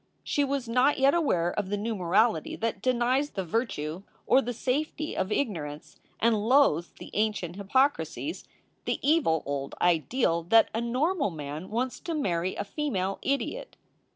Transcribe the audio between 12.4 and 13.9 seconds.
a female idiot.